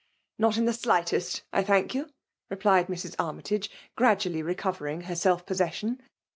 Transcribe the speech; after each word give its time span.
''Not 0.39 0.57
in 0.57 0.65
the 0.65 0.73
slightest, 0.73 1.43
I 1.53 1.61
thank 1.63 1.93
you," 1.93 2.09
replied 2.49 2.87
Mrs. 2.87 3.13
Armytage, 3.19 3.69
gradually 3.95 4.41
recovering 4.41 5.01
her 5.01 5.15
self 5.15 5.45
possession. 5.45 6.01